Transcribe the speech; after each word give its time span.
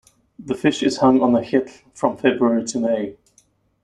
The 0.39 0.55
fish 0.55 0.81
is 0.81 0.97
hung 0.97 1.21
on 1.21 1.33
the 1.33 1.41
"hjell" 1.41 1.69
from 1.93 2.17
February 2.17 2.63
to 2.63 2.79
May. 2.79 3.17